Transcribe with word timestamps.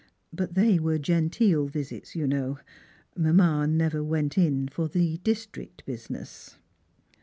But 0.33 0.55
they 0.55 0.79
were 0.79 0.97
genteel 0.97 1.67
visits, 1.67 2.15
you 2.15 2.25
know. 2.25 2.57
Mamma 3.15 3.67
never 3.67 4.03
went 4.03 4.35
in 4.35 4.67
for 4.67 4.87
the 4.87 5.17
district 5.19 5.85
business." 5.85 6.57